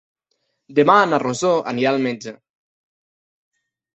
Demà 0.79 0.95
na 1.09 1.19
Rosó 1.23 1.51
anirà 1.71 1.91
al 1.97 2.01
metge. 2.07 2.33